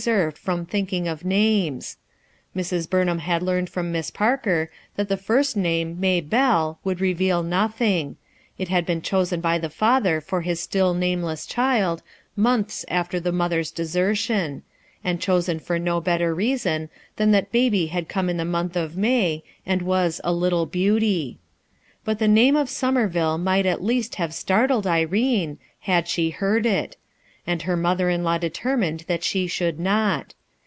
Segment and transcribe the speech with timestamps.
[0.03, 1.95] served from thinking of names.
[2.55, 2.89] Mrs.
[2.89, 8.15] Burn liam had learned from Miss Parker that the first name, Maybelle, would reveal nothing;
[8.57, 12.01] it had been chosen by the father for his still nameless child,
[12.35, 14.63] months after the mother's desertion;
[15.03, 18.97] and chosen for no better reason than that Baby had come in the month of
[18.97, 21.37] May, and was a "little beauty."
[22.03, 26.65] But the name of Somer ville might at least have startled Irene, had she heard
[26.65, 26.97] it;
[27.47, 30.35] and her mother in law determined that she should not.